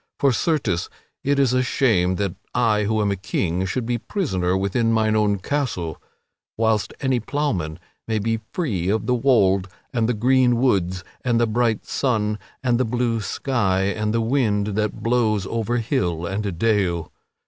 For, 0.17 0.31
certes, 0.33 0.89
it 1.23 1.37
is 1.37 1.53
a 1.53 1.61
shame 1.61 2.15
that 2.15 2.33
I 2.55 2.85
who 2.85 2.99
am 3.03 3.11
a 3.11 3.15
king 3.15 3.67
should 3.67 3.85
be 3.85 3.99
prisoner 3.99 4.57
within 4.57 4.91
mine 4.91 5.15
own 5.15 5.37
castle, 5.37 6.01
whilst 6.57 6.95
any 7.01 7.19
ploughman 7.19 7.77
may 8.07 8.17
be 8.17 8.39
free 8.51 8.89
of 8.89 9.05
the 9.05 9.13
wold 9.13 9.67
and 9.93 10.09
the 10.09 10.15
green 10.15 10.55
woods 10.59 11.03
and 11.23 11.39
the 11.39 11.45
bright 11.45 11.85
sun 11.85 12.39
and 12.63 12.79
the 12.79 12.83
blue 12.83 13.21
sky 13.21 13.81
and 13.83 14.11
the 14.11 14.21
wind 14.21 14.69
that 14.75 15.03
blows 15.03 15.45
over 15.45 15.77
hill 15.77 16.25
and 16.25 16.57
dale. 16.57 17.11